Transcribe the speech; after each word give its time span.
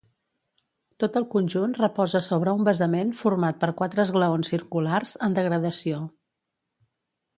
Tot 1.03 1.17
el 1.19 1.25
conjunt 1.33 1.75
reposa 1.81 2.21
sobre 2.29 2.55
un 2.59 2.65
basament 2.69 3.11
format 3.19 3.61
per 3.65 3.71
quatre 3.83 4.03
esglaons 4.07 4.53
circulars, 4.55 5.15
en 5.29 5.37
degradació. 5.41 6.01